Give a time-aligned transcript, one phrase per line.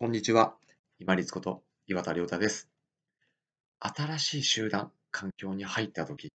[0.00, 0.54] こんにちは。
[1.00, 2.68] 今立こと岩田亮太です。
[3.80, 6.32] 新しい集団、環境に入ったとき、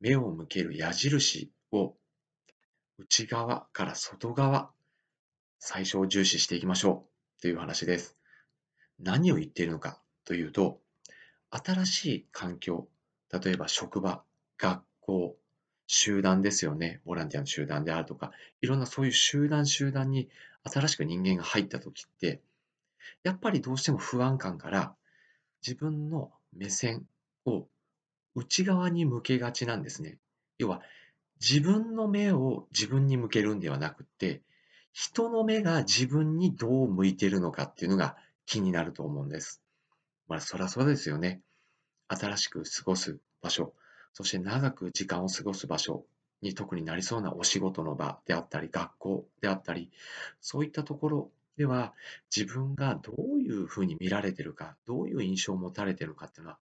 [0.00, 1.94] 目を向ける矢印を
[2.98, 4.72] 内側から外側、
[5.60, 7.06] 最初を重視していきましょ
[7.38, 8.16] うという話です。
[8.98, 10.80] 何を言っているのかというと、
[11.50, 12.88] 新しい環境、
[13.32, 14.24] 例えば職場、
[14.58, 15.36] 学校、
[15.86, 17.00] 集団ですよね。
[17.04, 20.28] ボランティアの集団であるとか、いろんなそういう集団集団に
[20.64, 22.40] 新しく人間が入った時って、
[23.22, 24.94] やっぱりどうしても不安感から
[25.66, 27.06] 自分の目線
[27.44, 27.66] を
[28.34, 30.18] 内側に向けがちなんですね。
[30.58, 30.82] 要は
[31.40, 34.42] 自分の目を自分に向けるんではなくて、
[34.92, 39.62] 人の目が自分にどう向いてるのかっていうのが気になると思うんです。
[40.28, 41.42] まあ、そりゃそうですよね。
[42.08, 43.74] 新しく過ごす場所、
[44.16, 46.06] そして長く時間を過ごす場所
[46.40, 49.90] に特になりそうなお仕事の場であったり、学校であったり、
[50.40, 51.92] そういったところでは
[52.34, 56.58] 自分がどういうふうに見られているか、どういう印象を持たれているかっていうのは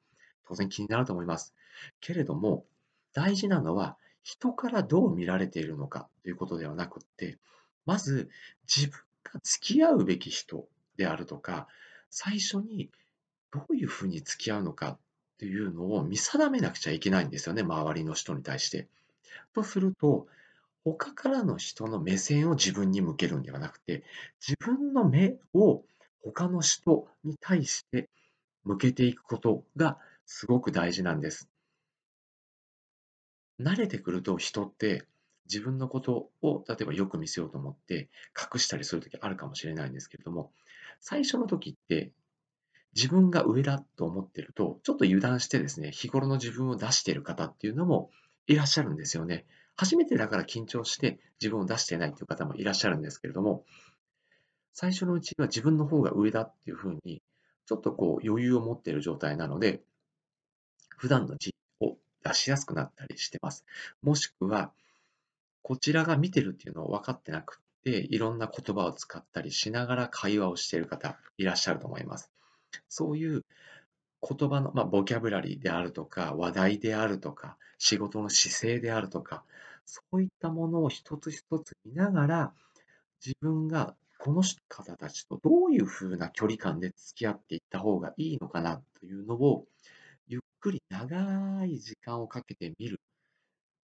[0.47, 1.53] 当然気になると思います。
[2.01, 2.65] けれども、
[3.13, 7.37] 大事なのは人からどう見られているのかということではなくって、
[7.85, 8.31] まず
[8.65, 10.67] 自分が付き合うべき人
[10.97, 11.67] であるとか、
[12.09, 12.89] 最初に
[13.51, 14.97] どういうふうに付き合うのか
[15.43, 18.87] っていうのを見定めなくちゃいけないんですよね、周りの人に対して。
[19.53, 20.25] とすると、
[20.85, 24.03] 他からの人の目線を自分に向けるんではなくて、
[24.39, 25.83] 自分の目を
[26.23, 28.09] 他の人に対して
[28.63, 31.49] 向けていくことがすごく大事なんです。
[33.59, 35.05] 慣れてくると人って
[35.45, 38.07] 自分のことを例えばよく見せようと思って
[38.53, 40.53] 隠したりするときあるかもしれないんですけれども、
[41.01, 42.13] 最初の時って
[42.95, 48.11] 自分が上だと思ってると、ちょっと油断してですね、日頃の自分を出している方っていうのも
[48.47, 49.45] いらっしゃるんですよね。
[49.75, 53.65] 初めてだから緊張して自分を出してないという方もいらっしゃるんですけれども、
[54.73, 57.21] 最初のうちは自分の方が上だっていうふうに、
[57.65, 59.81] ちょっとこう余裕を持っている状態なので、
[60.97, 63.65] 普段の自を出しやすくなったりしてます。
[64.01, 64.71] もしくは、
[65.61, 72.31] こちらが見てるっていうのを分かってなくて、いろんな言葉を使ったりしながら会話をしている方いらっしゃると思います。
[72.89, 73.45] そういう
[74.21, 79.43] 言葉の、まあ、ボキャブラリーであるとか、話題であるとか、仕事の姿勢であるとか、
[79.85, 82.53] そういったものを一つ一つ見ながら、
[83.25, 89.65] 自分がこの方たちとどういうふうな距離感で付き合っていった方がいいのかなというのを、
[90.27, 93.01] ゆっくり長い時間をかけてみる。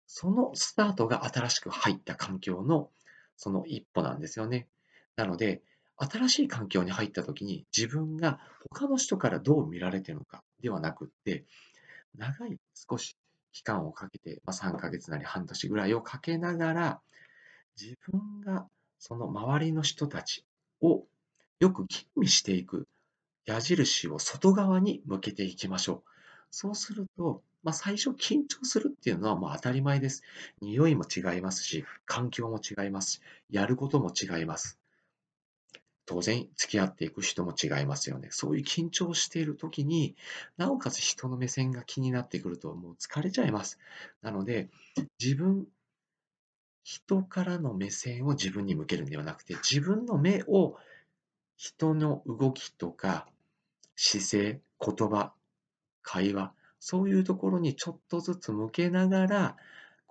[0.05, 2.91] そのスタートが新しく入った環境の
[3.35, 4.67] その一歩なんですよね。
[5.15, 5.61] なので、
[5.97, 8.39] 新しい環境に入った時に自分が
[8.71, 11.45] 他の人からどう見られてるのかではなくって、
[12.15, 12.57] 長い
[12.89, 13.17] 少し
[13.51, 17.01] 期間をかけて、まあ、3ヶ月なり半年ぐらいをかけながら、
[17.79, 18.67] 自分が
[18.99, 20.45] その周りの人たち
[20.81, 21.05] を
[21.59, 22.87] よく吟味していく
[23.45, 26.09] 矢印を外側に向けていきましょう。
[26.51, 30.21] そうすると、まあ、最初緊張するっていうのはもう当たり前です。
[30.61, 34.77] 匂いも違いますし、環境も違いますし、やることも違います。
[36.07, 38.29] 当然付き合っていく人も違いますよね。
[38.31, 40.15] そういう緊張している時に、
[40.55, 43.77] なおかつ人の目線が気になってくるともう疲れちゃいます。
[44.21, 44.69] なので、
[45.21, 45.67] 自分、
[46.83, 50.77] 人からの目線を自分に向けるんではなくて、自分の目を
[51.57, 53.27] 人の動きとか
[53.97, 55.33] 姿勢、言葉、
[56.03, 59.57] 会話、そういうところにちょっとずつ向けながら、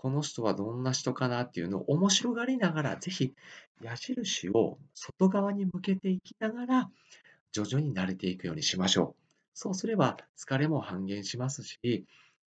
[0.07, 1.41] この人はどんな人かな？
[1.41, 3.35] っていうのを面白がりながら、ぜひ
[3.83, 6.91] 矢印を外側に向けていきながら、
[7.51, 9.23] 徐々に慣れていくようにしましょう。
[9.53, 12.05] そうすれば疲れも半減しますし、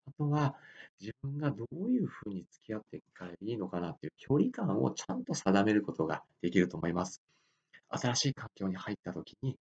[0.07, 0.55] あとは
[1.01, 7.21] 自分がどういうふうに付き合っていったらいいのかなっていう距離感をちゃんと定めることができると思います。
[7.89, 9.57] 新しい環境に入った時に、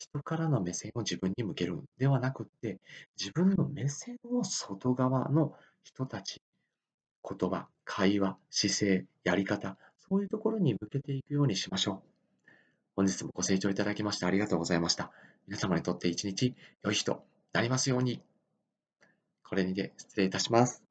[0.00, 2.80] 人からの目線を自分に向けるんではなくって、
[3.16, 5.54] 自分の目線を外側の
[5.84, 6.42] 人たち、
[7.26, 9.76] 言葉、会話、姿勢、やり方、
[10.08, 12.02] そういうところに向けていくようにしましょ
[12.48, 12.50] う。
[12.96, 15.10] 本日もご清聴いただきましてありがとうございました。
[15.48, 18.22] 皆様にとって一日良い日となりますように。
[19.42, 20.83] これにて失礼いたします。